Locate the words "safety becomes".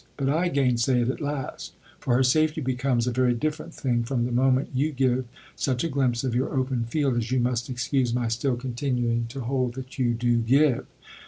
2.23-3.05